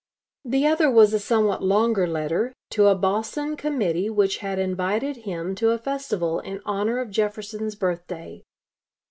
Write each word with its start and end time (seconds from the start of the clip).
The 0.43 0.65
other 0.65 0.89
was 0.89 1.13
a 1.13 1.19
somewhat 1.19 1.61
longer 1.63 2.07
letter, 2.07 2.53
to 2.71 2.87
a 2.87 2.95
Boston 2.95 3.55
committee 3.55 4.09
which 4.09 4.37
had 4.39 4.57
invited 4.57 5.17
him 5.27 5.53
to 5.57 5.69
a 5.69 5.77
festival 5.77 6.39
in 6.39 6.59
honor 6.65 6.97
of 6.97 7.11
Jefferson's 7.11 7.75
birthday. 7.75 8.41